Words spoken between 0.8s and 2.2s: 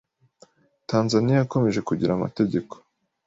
Tanzania yakomeje kugira